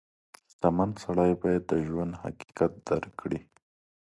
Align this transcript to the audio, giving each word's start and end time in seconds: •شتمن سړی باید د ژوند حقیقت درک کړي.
•شتمن 0.51 0.89
سړی 1.03 1.31
باید 1.41 1.63
د 1.67 1.73
ژوند 1.87 2.13
حقیقت 2.23 2.71
درک 2.87 3.13
کړي. 3.21 3.39